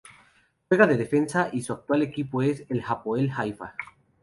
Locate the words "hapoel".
2.83-3.31